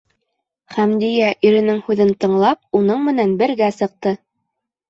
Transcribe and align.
Хәмдиә, 0.77 1.27
иренең 1.49 1.81
һүҙен 1.89 2.13
тыңлап, 2.25 2.61
уның 2.81 3.07
менән 3.11 3.37
бергә 3.43 3.69
сыҡты. 3.81 4.19